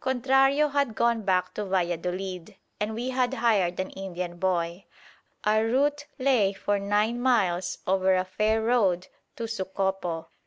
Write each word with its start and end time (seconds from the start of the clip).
Contrario 0.00 0.68
had 0.68 0.94
gone 0.94 1.22
back 1.22 1.54
to 1.54 1.64
Valladolid, 1.64 2.56
and 2.78 2.92
we 2.92 3.08
had 3.08 3.32
hired 3.32 3.80
an 3.80 3.88
Indian 3.92 4.36
boy. 4.36 4.84
Our 5.44 5.64
route 5.64 6.04
lay 6.18 6.52
for 6.52 6.78
nine 6.78 7.18
miles 7.18 7.78
over 7.86 8.14
a 8.14 8.26
fair 8.26 8.60
road 8.60 9.08
to 9.36 9.44
Sucopo. 9.44 10.26